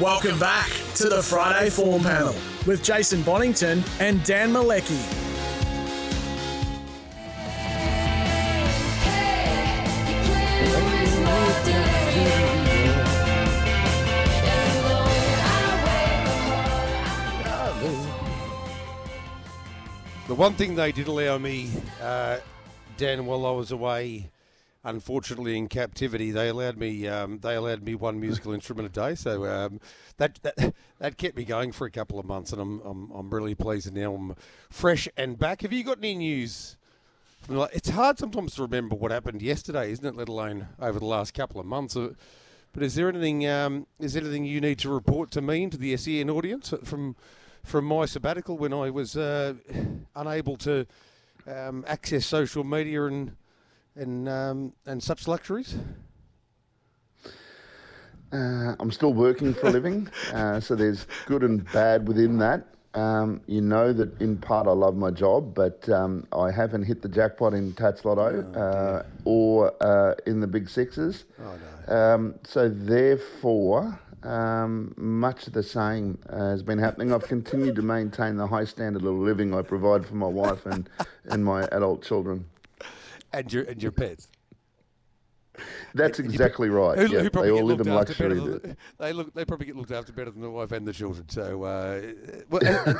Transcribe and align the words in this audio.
Welcome 0.00 0.38
back 0.38 0.70
to 0.94 1.08
the 1.08 1.20
Friday 1.20 1.70
Form 1.70 2.04
Panel 2.04 2.32
with 2.68 2.84
Jason 2.84 3.20
Bonington 3.22 3.82
and 3.98 4.22
Dan 4.22 4.52
Malecki. 4.52 4.96
The 20.28 20.34
one 20.34 20.54
thing 20.54 20.76
they 20.76 20.92
did 20.92 21.08
allow 21.08 21.38
me, 21.38 21.72
uh, 22.00 22.38
Dan, 22.98 23.26
while 23.26 23.44
I 23.46 23.50
was 23.50 23.72
away, 23.72 24.30
unfortunately 24.88 25.56
in 25.56 25.68
captivity, 25.68 26.30
they 26.30 26.48
allowed 26.48 26.76
me 26.76 27.06
um, 27.06 27.38
they 27.40 27.54
allowed 27.54 27.82
me 27.82 27.94
one 27.94 28.18
musical 28.20 28.52
instrument 28.52 28.86
a 28.88 28.92
day. 29.00 29.14
So 29.14 29.46
um, 29.46 29.80
that, 30.16 30.38
that 30.42 30.74
that 30.98 31.16
kept 31.16 31.36
me 31.36 31.44
going 31.44 31.72
for 31.72 31.86
a 31.86 31.90
couple 31.90 32.18
of 32.18 32.26
months, 32.26 32.52
and 32.52 32.60
I'm 32.60 32.80
I'm, 32.80 33.10
I'm 33.10 33.30
really 33.30 33.54
pleased. 33.54 33.92
Now 33.94 34.14
I'm 34.14 34.34
fresh 34.70 35.08
and 35.16 35.38
back. 35.38 35.62
Have 35.62 35.72
you 35.72 35.84
got 35.84 35.98
any 35.98 36.14
news? 36.14 36.76
It's 37.50 37.90
hard 37.90 38.18
sometimes 38.18 38.54
to 38.56 38.62
remember 38.62 38.96
what 38.96 39.10
happened 39.10 39.40
yesterday, 39.42 39.92
isn't 39.92 40.04
it? 40.04 40.16
Let 40.16 40.28
alone 40.28 40.68
over 40.80 40.98
the 40.98 41.06
last 41.06 41.32
couple 41.34 41.60
of 41.60 41.66
months. 41.66 41.96
Uh, 41.96 42.14
But 42.74 42.82
is 42.82 42.94
there 42.94 43.08
anything 43.08 43.46
um, 43.48 43.86
is 43.98 44.12
there 44.12 44.22
anything 44.22 44.44
you 44.44 44.60
need 44.60 44.78
to 44.80 44.90
report 44.90 45.30
to 45.30 45.40
me 45.40 45.62
and 45.62 45.72
to 45.72 45.78
the 45.78 45.96
SEN 45.96 46.28
audience 46.30 46.74
from 46.84 47.16
from 47.64 47.84
my 47.86 48.06
sabbatical 48.06 48.58
when 48.58 48.72
I 48.72 48.90
was 48.90 49.16
uh, 49.16 49.54
unable 50.14 50.56
to 50.58 50.86
um, 51.46 51.84
access 51.86 52.26
social 52.26 52.64
media 52.64 53.04
and 53.06 53.36
and 53.98 54.28
um, 54.28 54.72
and 54.86 55.02
such 55.02 55.28
luxuries? 55.28 55.76
Uh, 58.32 58.74
I'm 58.78 58.90
still 58.90 59.14
working 59.14 59.54
for 59.54 59.68
a 59.68 59.70
living, 59.70 60.08
uh, 60.32 60.60
so 60.60 60.74
there's 60.74 61.06
good 61.26 61.42
and 61.42 61.70
bad 61.72 62.06
within 62.06 62.38
that. 62.38 62.66
Um, 62.94 63.42
you 63.46 63.60
know 63.60 63.92
that 63.92 64.20
in 64.20 64.38
part 64.38 64.66
I 64.66 64.72
love 64.72 64.96
my 64.96 65.10
job, 65.10 65.54
but 65.54 65.88
um, 65.88 66.26
I 66.32 66.50
haven't 66.50 66.84
hit 66.84 67.02
the 67.02 67.08
jackpot 67.08 67.54
in 67.54 67.72
Tattslotto 67.74 68.56
uh, 68.56 69.02
or 69.24 69.72
uh, 69.82 70.14
in 70.26 70.40
the 70.40 70.46
big 70.46 70.68
sixes. 70.68 71.24
Oh 71.40 71.54
no. 71.88 71.94
Um, 71.94 72.34
so 72.44 72.68
therefore, 72.68 73.98
um, 74.22 74.94
much 74.96 75.46
the 75.46 75.62
same 75.62 76.18
has 76.30 76.62
been 76.62 76.78
happening. 76.78 77.12
I've 77.12 77.28
continued 77.28 77.76
to 77.76 77.82
maintain 77.82 78.36
the 78.36 78.46
high 78.46 78.64
standard 78.64 79.04
of 79.04 79.14
living 79.14 79.54
I 79.54 79.62
provide 79.62 80.04
for 80.04 80.14
my 80.14 80.26
wife 80.26 80.66
and, 80.66 80.88
and 81.26 81.44
my 81.44 81.68
adult 81.72 82.02
children. 82.02 82.46
And 83.32 83.52
your 83.52 83.64
and 83.64 83.82
your 83.82 83.92
pets. 83.92 84.28
That's 85.94 86.18
exactly 86.18 86.68
right. 86.68 86.98
Who, 86.98 87.06
yeah, 87.06 87.20
who 87.20 87.30
they 87.30 87.50
all 87.50 87.64
live 87.64 87.80
in 87.80 87.92
luxury. 87.92 88.38
than, 88.38 88.76
they 88.98 89.12
look. 89.12 89.34
They 89.34 89.44
probably 89.44 89.66
get 89.66 89.76
looked 89.76 89.90
after 89.90 90.12
better 90.12 90.30
than 90.30 90.42
the 90.42 90.50
wife 90.50 90.72
and 90.72 90.86
the 90.86 90.92
children. 90.92 91.28
So, 91.28 91.64
uh, 91.64 92.02
well, 92.48 92.94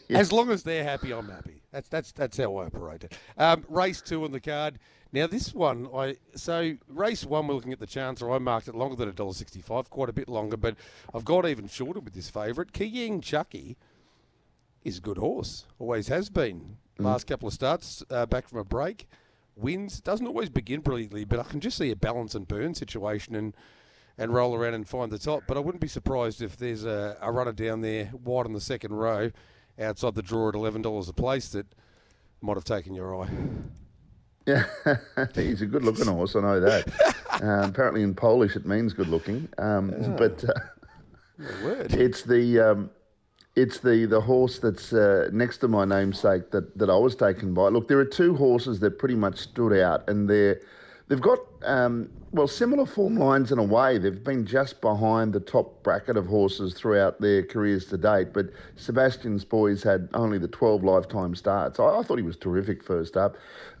as 0.10 0.32
long 0.32 0.50
as 0.50 0.62
they're 0.62 0.84
happy, 0.84 1.12
I'm 1.12 1.28
happy. 1.28 1.62
That's 1.72 1.88
that's 1.88 2.12
that's 2.12 2.36
how 2.36 2.56
I 2.56 2.66
operate 2.66 3.04
it. 3.04 3.18
Um, 3.38 3.64
race 3.68 4.00
two 4.00 4.24
on 4.24 4.32
the 4.32 4.40
card. 4.40 4.78
Now 5.12 5.26
this 5.26 5.54
one, 5.54 5.88
I 5.94 6.16
so 6.34 6.74
race 6.88 7.24
one. 7.24 7.46
We're 7.46 7.54
looking 7.54 7.72
at 7.72 7.80
the 7.80 7.86
Chancellor. 7.86 8.32
I 8.32 8.38
marked 8.38 8.68
it 8.68 8.74
longer 8.74 8.96
than 8.96 9.08
a 9.08 9.12
dollar 9.12 9.32
sixty-five, 9.32 9.90
quite 9.90 10.08
a 10.08 10.12
bit 10.12 10.28
longer, 10.28 10.56
but 10.56 10.76
I've 11.14 11.24
got 11.24 11.46
even 11.46 11.68
shorter 11.68 12.00
with 12.00 12.14
this 12.14 12.30
favourite. 12.30 12.72
Keayang 12.72 13.22
Chucky 13.22 13.76
is 14.82 14.98
a 14.98 15.00
good 15.00 15.18
horse. 15.18 15.66
Always 15.78 16.08
has 16.08 16.30
been. 16.30 16.76
Last 16.98 17.26
couple 17.26 17.48
of 17.48 17.54
starts 17.54 18.04
uh, 18.08 18.26
back 18.26 18.46
from 18.46 18.60
a 18.60 18.64
break, 18.64 19.08
wins. 19.56 20.00
Doesn't 20.00 20.26
always 20.26 20.48
begin 20.50 20.80
brilliantly, 20.80 21.24
but 21.24 21.38
I 21.40 21.44
can 21.44 21.60
just 21.60 21.76
see 21.78 21.90
a 21.90 21.96
balance 21.96 22.34
and 22.34 22.46
burn 22.48 22.74
situation 22.74 23.34
and 23.34 23.54
and 24.16 24.32
roll 24.32 24.54
around 24.54 24.74
and 24.74 24.88
find 24.88 25.10
the 25.10 25.18
top. 25.18 25.42
But 25.48 25.56
I 25.56 25.60
wouldn't 25.60 25.80
be 25.80 25.88
surprised 25.88 26.40
if 26.40 26.56
there's 26.56 26.84
a, 26.84 27.16
a 27.20 27.32
runner 27.32 27.52
down 27.52 27.80
there 27.80 28.10
wide 28.12 28.46
on 28.46 28.52
the 28.52 28.60
second 28.60 28.92
row, 28.94 29.32
outside 29.78 30.14
the 30.14 30.22
draw 30.22 30.48
at 30.50 30.54
eleven 30.54 30.82
dollars 30.82 31.08
a 31.08 31.12
place 31.12 31.48
that 31.48 31.66
might 32.40 32.56
have 32.56 32.64
taken 32.64 32.94
your 32.94 33.20
eye. 33.24 33.28
Yeah, 34.46 34.66
he's 35.34 35.62
a 35.62 35.66
good-looking 35.66 36.06
horse. 36.06 36.36
I 36.36 36.40
know 36.42 36.60
that. 36.60 36.86
um, 37.42 37.64
apparently, 37.70 38.02
in 38.02 38.14
Polish, 38.14 38.56
it 38.56 38.66
means 38.66 38.92
good-looking. 38.92 39.48
Um, 39.58 40.14
But 40.18 40.44
uh, 40.44 40.52
word. 41.64 41.94
it's 41.94 42.22
the 42.22 42.60
um, 42.60 42.90
it's 43.56 43.78
the 43.78 44.06
the 44.06 44.20
horse 44.20 44.58
that's 44.58 44.92
uh, 44.92 45.28
next 45.32 45.58
to 45.58 45.68
my 45.68 45.84
namesake 45.84 46.50
that 46.50 46.76
that 46.78 46.90
I 46.90 46.96
was 46.96 47.14
taken 47.14 47.54
by. 47.54 47.68
Look, 47.68 47.88
there 47.88 47.98
are 47.98 48.04
two 48.04 48.34
horses 48.34 48.80
that 48.80 48.98
pretty 48.98 49.14
much 49.14 49.38
stood 49.38 49.72
out, 49.72 50.08
and 50.08 50.28
they're 50.28 50.60
they've 51.08 51.20
got 51.20 51.38
um, 51.62 52.10
well 52.32 52.48
similar 52.48 52.86
form 52.86 53.16
lines 53.16 53.52
in 53.52 53.58
a 53.58 53.62
way. 53.62 53.98
They've 53.98 54.22
been 54.22 54.46
just 54.46 54.80
behind 54.80 55.32
the 55.32 55.40
top 55.40 55.82
bracket 55.82 56.16
of 56.16 56.26
horses 56.26 56.74
throughout 56.74 57.20
their 57.20 57.42
careers 57.42 57.86
to 57.86 57.96
date. 57.96 58.32
But 58.32 58.50
Sebastian's 58.76 59.44
boys 59.44 59.82
had 59.82 60.08
only 60.14 60.38
the 60.38 60.48
12 60.48 60.82
lifetime 60.82 61.34
starts. 61.34 61.78
I, 61.78 61.98
I 61.98 62.02
thought 62.02 62.16
he 62.16 62.24
was 62.24 62.36
terrific 62.36 62.82
first 62.82 63.16
up. 63.16 63.36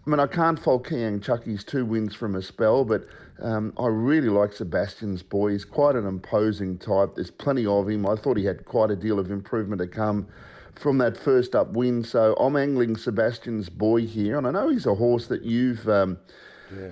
I 0.06 0.10
mean, 0.10 0.20
I 0.20 0.26
can't 0.26 0.58
fault 0.58 0.86
Keayang 0.86 1.22
Chucky's 1.22 1.64
two 1.64 1.86
wins 1.86 2.14
from 2.14 2.34
a 2.34 2.42
spell, 2.42 2.84
but 2.84 3.06
um, 3.40 3.72
I 3.78 3.86
really 3.86 4.28
like 4.28 4.52
Sebastian's 4.52 5.22
boy. 5.22 5.52
He's 5.52 5.64
quite 5.64 5.96
an 5.96 6.06
imposing 6.06 6.78
type. 6.78 7.14
There's 7.14 7.30
plenty 7.30 7.66
of 7.66 7.88
him. 7.88 8.06
I 8.06 8.14
thought 8.14 8.36
he 8.36 8.44
had 8.44 8.66
quite 8.66 8.90
a 8.90 8.96
deal 8.96 9.18
of 9.18 9.30
improvement 9.30 9.80
to 9.80 9.88
come 9.88 10.28
from 10.74 10.98
that 10.98 11.16
first 11.16 11.54
up 11.54 11.72
win. 11.72 12.04
So 12.04 12.34
I'm 12.34 12.56
angling 12.56 12.96
Sebastian's 12.96 13.68
boy 13.68 14.02
here, 14.02 14.36
and 14.36 14.46
I 14.46 14.50
know 14.50 14.68
he's 14.68 14.86
a 14.86 14.94
horse 14.94 15.26
that 15.28 15.42
you've 15.42 15.88
um, 15.88 16.18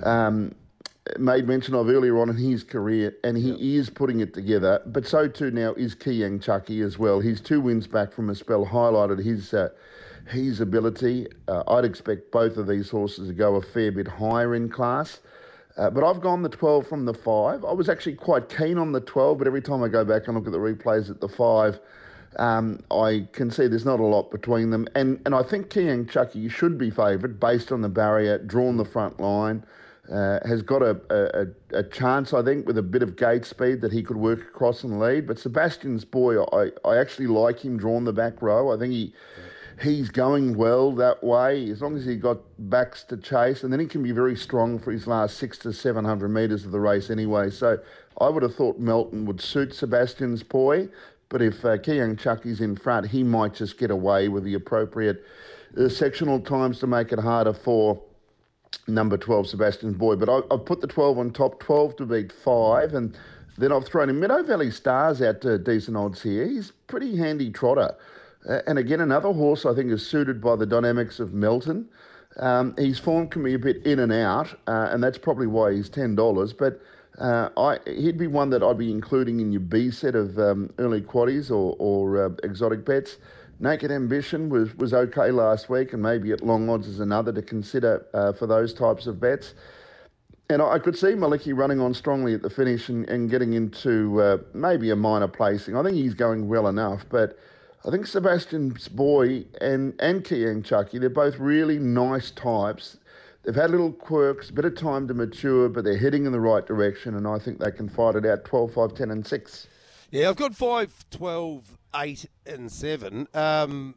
um, 0.03 0.55
made 1.19 1.47
mention 1.47 1.75
of 1.75 1.89
earlier 1.89 2.19
on 2.21 2.31
in 2.31 2.37
his 2.37 2.63
career, 2.65 3.15
and 3.25 3.37
he 3.37 3.77
is 3.77 3.91
putting 3.91 4.21
it 4.21 4.35
together. 4.35 4.81
But 4.87 5.07
so 5.07 5.29
too 5.29 5.51
now 5.51 5.75
is 5.75 5.95
Keayang 5.95 6.43
Chucky 6.43 6.81
as 6.81 6.99
well. 6.99 7.21
His 7.21 7.41
two 7.41 7.61
wins 7.61 7.87
back 7.87 8.13
from 8.13 8.31
a 8.31 8.35
spell 8.35 8.67
highlighted 8.67 9.25
his. 9.25 9.53
Uh, 9.53 9.69
his 10.29 10.61
ability. 10.61 11.27
Uh, 11.49 11.63
I'd 11.69 11.85
expect 11.85 12.31
both 12.31 12.57
of 12.57 12.67
these 12.67 12.91
horses 12.91 13.29
to 13.29 13.35
go 13.35 13.57
a 13.57 13.63
fair 13.63 13.93
bit 13.93 14.09
higher 14.09 14.55
in 14.55 14.69
class. 14.69 15.21
Uh, 15.77 15.89
but 15.89 16.05
I've 16.05 16.21
gone 16.21 16.43
the 16.43 16.51
12 16.51 16.87
from 16.87 17.05
the 17.07 17.15
5. 17.15 17.65
I 17.65 17.73
was 17.73 17.89
actually 17.89 18.15
quite 18.15 18.49
keen 18.49 18.77
on 18.77 18.93
the 18.93 19.01
12, 19.01 19.39
but 19.39 19.47
every 19.47 19.63
time 19.63 19.83
I 19.83 19.89
go 19.89 20.05
back 20.05 20.27
and 20.27 20.37
look 20.37 20.47
at 20.47 20.53
the 20.53 20.59
replays 20.59 21.09
at 21.09 21.21
the 21.21 21.29
5, 21.29 21.81
um, 22.37 22.83
I 22.91 23.27
can 23.33 23.51
see 23.51 23.67
there's 23.67 23.85
not 23.85 24.01
a 24.01 24.05
lot 24.05 24.31
between 24.31 24.71
them. 24.71 24.87
And, 24.95 25.21
and 25.27 25.35
I 25.35 25.43
think 25.43 25.69
Keayang 25.69 26.11
Chucky 26.11 26.49
should 26.49 26.79
be 26.79 26.91
favoured 26.91 27.39
based 27.39 27.73
on 27.73 27.83
the 27.83 27.89
barrier, 27.89 28.39
drawn 28.39 28.77
the 28.77 28.85
front 28.85 29.21
line. 29.21 29.65
Uh, 30.13 30.41
has 30.47 30.63
got 30.63 30.83
a, 30.83 31.01
a, 31.11 31.79
a 31.79 31.83
chance, 31.85 32.35
I 32.35 32.43
think, 32.43 32.67
with 32.67 32.77
a 32.77 32.83
bit 32.83 33.05
of 33.05 33.17
gate 33.17 33.45
speed 33.45 33.81
that 33.83 33.93
he 33.93 34.03
could 34.03 34.17
work 34.17 34.41
across 34.41 34.83
and 34.83 34.99
lead. 34.99 35.29
But 35.29 35.39
Sebastian's 35.39 36.05
boy, 36.05 36.43
I, 36.43 36.71
I 36.85 36.99
actually 36.99 37.29
like 37.29 37.61
him 37.61 37.79
drawn 37.79 38.05
the 38.05 38.13
back 38.13 38.43
row. 38.43 38.73
I 38.73 38.79
think 38.79 38.93
he 38.93 39.15
he's 39.81 40.11
going 40.11 40.57
well 40.57 40.93
that 40.93 41.23
way 41.23 41.71
as 41.71 41.81
long 41.81 41.97
as 41.97 42.05
he 42.05 42.17
got 42.17 42.39
backs 42.59 43.05
to 43.05 43.17
chase, 43.17 43.63
and 43.63 43.73
then 43.73 43.81
he 43.81 43.87
can 43.87 44.03
be 44.03 44.13
very 44.13 44.37
strong 44.37 44.79
for 44.79 44.91
his 44.91 45.07
last 45.07 45.39
six 45.39 45.57
to 45.59 45.73
seven 45.73 46.05
hundred 46.05 46.29
metres 46.31 46.65
of 46.65 46.73
the 46.73 46.81
race 46.81 47.09
anyway. 47.09 47.49
So 47.49 47.79
I 48.21 48.29
would 48.29 48.43
have 48.43 48.55
thought 48.57 48.79
Melton 48.79 49.25
would 49.27 49.41
suit 49.41 49.73
Sebastian's 49.73 50.43
boy, 50.43 50.89
but 51.33 51.41
if 51.41 51.65
uh, 51.65 51.79
Keayang 51.79 52.19
Chucky's 52.19 52.61
in 52.61 52.77
front, 52.77 53.09
he 53.09 53.23
might 53.23 53.55
just 53.55 53.79
get 53.79 53.91
away 53.91 54.29
with 54.29 54.45
the 54.45 54.53
appropriate 54.53 55.25
uh, 55.79 55.89
sectional 55.89 56.39
times 56.39 56.79
to 56.81 56.87
make 56.87 57.11
it 57.11 57.19
harder 57.19 57.55
for 57.55 58.03
number 58.87 59.17
12, 59.17 59.49
Sebastian's 59.49 59.97
boy. 59.97 60.15
But 60.17 60.29
I, 60.29 60.41
I've 60.55 60.67
put 60.67 60.83
the 60.83 60.87
12 60.87 61.19
on 61.19 61.31
top, 61.33 61.59
12 61.59 61.97
to 61.97 62.07
beat 62.07 62.33
5, 62.33 62.93
and 62.93 63.17
then 63.57 63.73
I've 63.73 63.87
thrown 63.87 64.11
in 64.11 64.21
Meadow 64.21 64.43
Valley 64.43 64.71
Stars 64.71 65.23
out 65.23 65.41
to 65.41 65.57
decent 65.57 65.97
odds 65.97 66.23
here. 66.23 66.47
He's 66.47 66.73
pretty 66.87 67.17
handy 67.17 67.51
trotter. 67.51 67.95
Uh, 68.47 68.59
and 68.67 68.79
again, 68.79 69.01
another 69.01 69.33
horse 69.33 69.65
I 69.65 69.75
think 69.75 69.91
is 69.91 70.07
suited 70.07 70.39
by 70.39 70.57
the 70.57 70.67
dynamics 70.67 71.19
of 71.19 71.33
Melton. 71.33 71.89
Um, 72.37 72.75
his 72.77 72.99
form 72.99 73.29
can 73.29 73.43
be 73.43 73.55
a 73.55 73.59
bit 73.59 73.87
in 73.87 74.01
and 74.01 74.13
out, 74.13 74.53
uh, 74.67 74.89
and 74.91 75.03
that's 75.03 75.19
probably 75.19 75.47
why 75.47 75.73
he's 75.73 75.89
$10. 75.89 76.59
But 76.59 76.83
uh, 77.19 77.51
I, 77.57 77.79
he'd 77.87 78.19
be 78.19 78.27
one 78.27 78.51
that 78.51 78.63
I'd 78.63 78.79
be 78.79 78.91
including 78.91 79.41
in 79.41 79.53
your 79.53 79.61
B 79.61 79.91
set 79.91 80.15
of 80.15 80.39
um, 80.39 80.73
early 80.79 81.01
quaddies 81.01 81.51
or, 81.51 81.77
or 81.79 82.27
uh, 82.27 82.29
exotic 82.43 82.85
bets. 82.85 83.19
Naked 83.61 83.93
Ambition 83.93 84.49
was, 84.49 84.75
was 84.77 84.93
okay 84.93 85.31
last 85.31 85.69
week, 85.69 85.93
and 85.93 86.03
maybe 86.03 86.33
at 86.33 86.43
long 86.43 86.69
odds 86.69 86.89
is 86.89 87.01
another 87.01 87.33
to 87.33 87.43
consider 87.43 88.05
uh, 88.13 88.33
for 88.33 88.47
those 88.47 88.75
types 88.75 89.07
of 89.07 89.21
bets. 89.21 89.55
And 90.51 90.61
I 90.61 90.79
could 90.79 90.99
see 90.99 91.09
Maliki 91.09 91.57
running 91.57 91.81
on 91.81 91.95
strongly 91.95 92.35
at 92.35 92.43
the 92.43 92.51
finish 92.51 92.89
and, 92.89 93.09
and 93.09 93.31
getting 93.31 93.53
into 93.53 94.21
uh, 94.21 94.39
maybe 94.53 94.91
a 94.91 94.97
minor 94.97 95.29
placing. 95.29 95.77
I 95.77 95.83
think 95.83 95.97
he's 95.97 96.15
going 96.15 96.49
well 96.49 96.67
enough, 96.67 97.07
but 97.09 97.39
I 97.87 97.91
think 97.91 98.07
Sebastian's 98.07 98.89
boy 98.89 99.45
and, 99.61 99.95
and 100.01 100.25
Keayang 100.25 100.65
Chucky, 100.65 100.99
they're 100.99 101.09
both 101.09 101.39
really 101.39 101.79
nice 101.79 102.31
types. 102.31 102.99
They've 103.45 103.55
had 103.55 103.71
little 103.71 103.93
quirks, 103.93 104.51
a 104.51 104.53
bit 104.53 104.65
of 104.65 104.77
time 104.77 105.09
to 105.09 105.15
mature, 105.15 105.69
but 105.69 105.83
they're 105.85 105.97
heading 105.99 106.27
in 106.27 106.33
the 106.33 106.41
right 106.41 106.65
direction, 106.65 107.17
and 107.17 107.27
I 107.27 107.39
think 107.39 107.59
they 107.59 107.73
can 107.73 107.89
fight 107.89 108.15
it 108.15 108.25
out 108.25 108.45
12, 108.45 108.73
5, 108.73 108.95
10, 108.95 109.11
and 109.11 109.27
6. 109.27 109.67
Yeah, 110.13 110.29
I've 110.29 110.37
got 110.37 110.55
5, 110.55 111.07
12, 111.11 111.79
8, 111.97 112.27
and 112.47 112.71
7. 112.71 113.27
Um, 113.35 113.95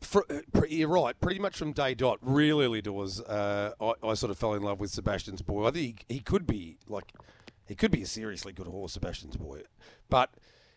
pr- 0.00 0.66
you're 0.68 0.88
right. 0.88 1.18
Pretty 1.20 1.40
much 1.40 1.56
from 1.56 1.72
day 1.72 1.94
dot, 1.94 2.18
real 2.20 2.60
early 2.60 2.82
doors, 2.82 3.20
uh, 3.20 3.72
I, 3.80 3.92
I 4.02 4.14
sort 4.14 4.30
of 4.30 4.38
fell 4.38 4.54
in 4.54 4.62
love 4.62 4.78
with 4.80 4.90
Sebastian's 4.90 5.40
boy. 5.42 5.66
I 5.66 5.70
think 5.70 6.04
he, 6.08 6.14
he 6.16 6.20
could 6.20 6.46
be 6.46 6.76
like 6.88 7.12
he 7.66 7.74
could 7.74 7.90
be 7.92 8.02
a 8.02 8.06
seriously 8.06 8.52
good 8.52 8.66
horse, 8.66 8.92
Sebastian's 8.92 9.36
boy. 9.36 9.62
But 10.08 10.30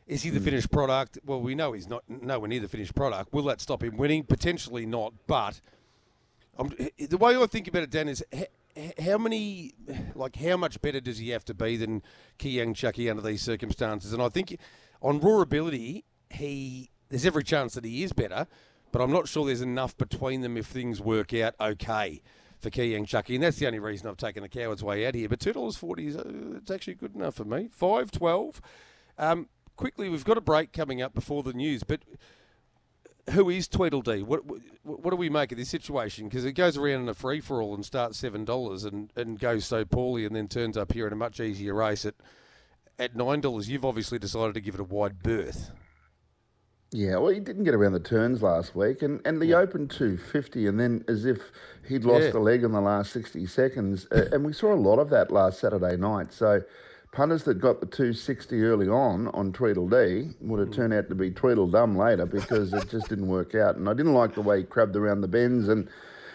Is 0.05 0.21
he 0.23 0.29
the 0.29 0.39
finished 0.39 0.71
product? 0.71 1.17
Well, 1.25 1.41
we 1.41 1.55
know 1.55 1.73
he's 1.73 1.87
not 1.89 2.03
nowhere 2.07 2.47
near 2.47 2.59
the 2.59 2.67
finished 2.67 2.93
product. 2.93 3.33
Will 3.33 3.43
that 3.45 3.59
stop 3.59 3.83
him 3.83 3.97
winning? 3.97 4.23
Potentially 4.23 4.85
not. 4.85 5.13
But 5.25 5.59
I'm, 6.57 6.69
the 6.97 7.17
way 7.17 7.35
I 7.35 7.45
think 7.47 7.67
about 7.67 7.83
it, 7.83 7.89
Dan, 7.89 8.07
is 8.07 8.23
how 9.03 9.17
many, 9.17 9.73
like, 10.15 10.35
how 10.35 10.57
much 10.57 10.81
better 10.81 10.99
does 10.99 11.17
he 11.17 11.29
have 11.29 11.45
to 11.45 11.53
be 11.53 11.77
than 11.77 12.01
Ki 12.37 12.73
Chucky 12.73 13.09
under 13.09 13.21
these 13.21 13.41
circumstances? 13.41 14.13
And 14.13 14.21
I 14.21 14.29
think 14.29 14.57
on 15.01 15.19
raw 15.19 15.41
ability, 15.41 16.05
he 16.29 16.89
there's 17.09 17.25
every 17.25 17.43
chance 17.43 17.73
that 17.75 17.85
he 17.85 18.03
is 18.03 18.13
better, 18.13 18.47
but 18.91 19.01
I'm 19.01 19.11
not 19.11 19.27
sure 19.27 19.45
there's 19.45 19.61
enough 19.61 19.97
between 19.97 20.41
them 20.41 20.57
if 20.57 20.65
things 20.65 21.01
work 21.01 21.33
out 21.33 21.53
okay 21.59 22.21
for 22.59 22.69
Ki 22.69 23.03
Chucky, 23.05 23.35
and 23.35 23.43
that's 23.43 23.57
the 23.57 23.67
only 23.67 23.79
reason 23.79 24.07
I've 24.07 24.17
taken 24.17 24.41
the 24.41 24.49
coward's 24.49 24.83
way 24.83 25.05
out 25.05 25.15
here. 25.15 25.29
But 25.29 25.39
two 25.39 25.53
dollars 25.53 25.75
forty 25.75 26.07
is 26.07 26.15
uh, 26.15 26.23
it's 26.55 26.71
actually 26.71 26.95
good 26.95 27.15
enough 27.15 27.35
for 27.35 27.45
me. 27.45 27.69
Five 27.71 28.09
twelve. 28.09 28.61
Um, 29.17 29.49
quickly, 29.75 30.09
we've 30.09 30.25
got 30.25 30.37
a 30.37 30.41
break 30.41 30.71
coming 30.71 31.01
up 31.01 31.13
before 31.13 31.43
the 31.43 31.53
news, 31.53 31.83
but 31.83 32.01
who 33.31 33.49
is 33.49 33.67
Tweedledee? 33.67 34.23
What, 34.23 34.45
what 34.45 34.59
what 34.83 35.09
do 35.11 35.15
we 35.15 35.29
make 35.29 35.51
of 35.51 35.57
this 35.57 35.69
situation? 35.69 36.27
Because 36.27 36.45
it 36.45 36.53
goes 36.53 36.77
around 36.77 37.01
in 37.01 37.09
a 37.09 37.13
free 37.13 37.39
for 37.39 37.61
all 37.61 37.73
and 37.73 37.85
starts 37.85 38.17
seven 38.17 38.43
dollars 38.45 38.83
and, 38.83 39.11
and 39.15 39.39
goes 39.39 39.65
so 39.65 39.85
poorly, 39.85 40.25
and 40.25 40.35
then 40.35 40.47
turns 40.47 40.77
up 40.77 40.91
here 40.93 41.07
in 41.07 41.13
a 41.13 41.17
much 41.17 41.39
easier 41.39 41.73
race 41.73 42.05
at 42.05 42.15
at 42.99 43.15
nine 43.15 43.41
dollars. 43.41 43.69
You've 43.69 43.85
obviously 43.85 44.19
decided 44.19 44.53
to 44.55 44.61
give 44.61 44.75
it 44.75 44.81
a 44.81 44.85
wide 44.85 45.23
berth. 45.23 45.71
Yeah, 46.91 47.17
well, 47.17 47.29
he 47.33 47.39
didn't 47.39 47.63
get 47.63 47.73
around 47.73 47.93
the 47.93 47.99
turns 47.99 48.43
last 48.43 48.75
week, 48.75 49.01
and, 49.01 49.19
and 49.25 49.41
the 49.41 49.55
open 49.55 49.87
250, 49.87 50.67
and 50.67 50.79
then 50.79 51.03
as 51.07 51.25
if 51.25 51.39
he'd 51.87 52.03
lost 52.03 52.25
Yeah. 52.25 52.39
a 52.39 52.39
leg 52.39 52.63
in 52.63 52.71
the 52.71 52.81
last 52.81 53.11
60 53.13 53.47
seconds. 53.47 54.05
Uh, 54.11 54.25
and 54.31 54.45
we 54.45 54.53
saw 54.53 54.71
a 54.71 54.75
lot 54.75 54.99
of 54.99 55.09
that 55.09 55.31
last 55.31 55.59
Saturday 55.59 55.97
night. 55.97 56.31
So 56.31 56.61
punters 57.13 57.43
that 57.43 57.61
got 57.61 57.79
the 57.79 57.85
260 57.85 58.61
early 58.63 58.89
on 58.89 59.27
on 59.29 59.53
Tweedledee 59.53 60.29
would 60.41 60.59
have 60.59 60.69
hmm. 60.69 60.73
turned 60.73 60.93
out 60.93 61.07
to 61.09 61.15
be 61.15 61.31
Tweedledum 61.31 61.95
later 61.95 62.25
because 62.25 62.73
it 62.73 62.89
just 62.89 63.07
didn't 63.07 63.27
work 63.27 63.55
out. 63.55 63.77
And 63.77 63.87
I 63.87 63.93
didn't 63.93 64.13
like 64.13 64.33
the 64.33 64.41
way 64.41 64.59
he 64.59 64.63
crabbed 64.63 64.95
around 64.95 65.21
the 65.21 65.27
bends, 65.27 65.69
and 65.69 65.87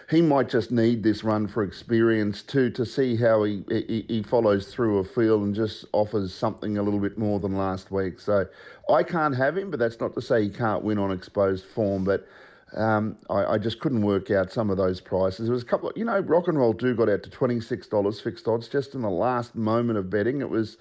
he 0.09 0.21
might 0.21 0.49
just 0.49 0.71
need 0.71 1.03
this 1.03 1.23
run 1.23 1.47
for 1.47 1.61
experience 1.61 2.41
too 2.41 2.71
to 2.71 2.85
see 2.85 3.15
how 3.15 3.43
he, 3.43 3.63
he 3.69 4.05
he 4.07 4.23
follows 4.23 4.73
through 4.73 4.97
a 4.97 5.03
field 5.03 5.43
and 5.43 5.53
just 5.53 5.85
offers 5.91 6.33
something 6.33 6.77
a 6.77 6.81
little 6.81 6.99
bit 6.99 7.17
more 7.17 7.39
than 7.39 7.55
last 7.55 7.91
week. 7.91 8.19
So 8.19 8.47
I 8.89 9.03
can't 9.03 9.35
have 9.35 9.57
him, 9.57 9.69
but 9.69 9.79
that's 9.79 9.99
not 9.99 10.15
to 10.15 10.21
say 10.21 10.43
he 10.43 10.49
can't 10.49 10.83
win 10.83 10.97
on 10.97 11.11
exposed 11.11 11.65
form. 11.65 12.05
But 12.05 12.27
um, 12.75 13.17
I, 13.29 13.45
I 13.45 13.57
just 13.57 13.79
couldn't 13.79 14.01
work 14.01 14.31
out 14.31 14.51
some 14.51 14.69
of 14.69 14.77
those 14.77 15.01
prices. 15.01 15.45
There 15.47 15.53
was 15.53 15.63
a 15.63 15.65
couple 15.65 15.89
of, 15.89 15.97
you 15.97 16.05
know, 16.05 16.19
rock 16.19 16.47
and 16.47 16.57
roll 16.57 16.73
two 16.73 16.95
got 16.95 17.09
out 17.09 17.23
to 17.23 17.29
twenty 17.29 17.59
six 17.59 17.87
dollars 17.87 18.21
fixed 18.21 18.47
odds 18.47 18.67
just 18.67 18.95
in 18.95 19.01
the 19.01 19.09
last 19.09 19.55
moment 19.55 19.97
of 19.97 20.09
betting. 20.09 20.41
It 20.41 20.49
was 20.49 20.77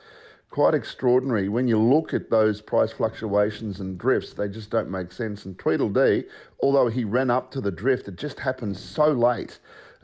quite 0.51 0.75
extraordinary. 0.75 1.49
When 1.49 1.69
you 1.69 1.79
look 1.79 2.15
at 2.15 2.31
those 2.31 2.61
price 2.63 2.93
fluctuations 2.93 3.81
and 3.81 3.99
drifts, 3.99 4.33
they 4.33 4.49
just 4.49 4.71
don't 4.71 4.91
make 4.91 5.13
sense. 5.13 5.45
And 5.45 5.59
Tweedledee, 5.59 6.25
although 6.61 6.89
he 6.89 7.05
ran 7.05 7.31
up 7.31 7.51
to 7.53 7.61
the 7.61 7.71
drift, 7.71 8.09
it 8.09 8.17
just 8.17 8.41
happened 8.41 8.77
so 8.77 9.13
late. 9.13 9.59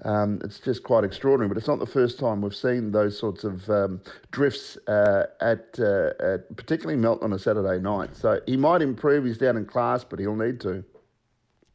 Um, 0.05 0.41
it's 0.45 0.59
just 0.59 0.83
quite 0.83 1.05
extraordinary, 1.05 1.49
but 1.49 1.57
it's 1.57 1.69
not 1.69 1.79
the 1.79 1.87
first 1.87 2.19
time 2.19 2.43
we've 2.43 2.55
seen 2.55 2.91
those 2.91 3.19
sorts 3.19 3.45
of 3.45 3.71
um, 3.71 4.01
drifts 4.33 4.77
uh, 4.89 5.27
at, 5.41 5.79
uh, 5.79 6.11
at 6.21 6.57
particularly 6.57 7.01
Melton 7.01 7.27
on 7.27 7.33
a 7.33 7.39
Saturday 7.39 7.81
night. 7.81 8.17
So 8.17 8.41
he 8.45 8.57
might 8.57 8.83
improve. 8.83 9.25
He's 9.25 9.39
down 9.39 9.57
in 9.57 9.65
class, 9.65 10.03
but 10.05 10.19
he'll 10.19 10.35
need 10.37 10.61
to. 10.63 10.85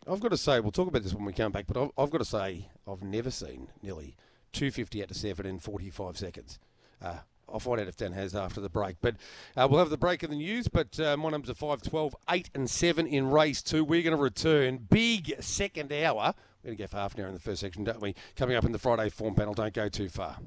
I've 0.10 0.20
got 0.20 0.30
to 0.30 0.38
say, 0.38 0.60
we'll 0.60 0.72
talk 0.72 0.88
about 0.88 1.04
this 1.04 1.14
when 1.14 1.26
we 1.26 1.34
come 1.34 1.52
back, 1.52 1.68
but 1.68 1.78
I've, 1.78 1.92
I've 1.98 2.10
got 2.10 2.18
to 2.18 2.26
say, 2.26 2.68
I've 2.88 3.04
never 3.04 3.30
seen 3.30 3.68
nearly 3.84 4.16
250 4.54 5.04
out 5.04 5.10
to 5.10 5.14
7 5.14 5.46
in 5.46 5.60
45 5.60 6.18
seconds. 6.18 6.58
Uh, 7.00 7.18
I'll 7.48 7.60
find 7.60 7.80
out 7.80 7.88
if 7.88 7.96
Dan 7.96 8.14
has 8.14 8.36
after 8.36 8.60
the 8.60 8.70
break. 8.70 8.98
But 9.02 9.16
uh, 9.56 9.68
we'll 9.70 9.80
have 9.80 9.92
the 9.92 9.98
break 9.98 10.24
in 10.24 10.32
the 10.32 10.36
news. 10.36 10.68
But 10.68 11.00
uh, 11.00 11.16
my 11.16 11.30
numbers 11.30 11.52
are 11.52 11.56
5, 11.56 11.84
12, 11.84 12.16
8 12.30 12.50
and 12.56 12.70
7 12.70 13.06
in 13.06 13.30
race 13.30 13.62
2. 13.62 13.84
We're 13.84 14.02
going 14.02 14.16
to 14.16 14.22
return. 14.22 14.88
Big 14.90 15.36
second 15.42 15.94
hour. 15.94 16.34
We're 16.64 16.70
going 16.70 16.78
to 16.78 16.84
go 16.84 16.88
for 16.88 16.98
half 16.98 17.16
an 17.16 17.22
hour 17.22 17.28
in 17.28 17.36
the 17.36 17.40
first 17.40 17.62
section, 17.62 17.84
don't 17.84 18.02
we? 18.02 18.16
Coming 18.36 18.56
up 18.56 18.66
in 18.66 18.72
the 18.72 18.80
Friday 18.80 19.10
form 19.10 19.36
panel. 19.36 19.54
Don't 19.54 19.74
go 19.74 19.90
too 19.90 20.10
far. 20.10 20.38